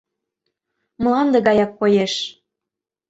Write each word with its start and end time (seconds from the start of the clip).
Мланде 1.03 1.37
гаяк 1.47 1.71
коеш. 1.79 2.13